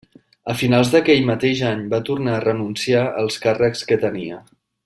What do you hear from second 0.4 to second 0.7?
A